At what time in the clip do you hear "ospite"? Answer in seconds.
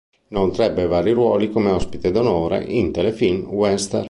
1.69-2.09